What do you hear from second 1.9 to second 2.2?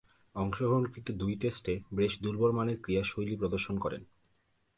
বেশ